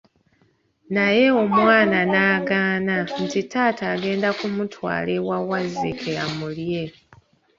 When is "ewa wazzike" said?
5.19-6.11